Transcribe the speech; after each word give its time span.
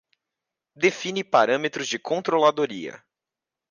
Define 0.85 1.23
parâmetros 1.23 1.87
de 1.87 1.99
controladoria 1.99 3.05